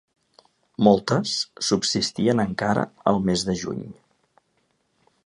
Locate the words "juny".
3.65-3.85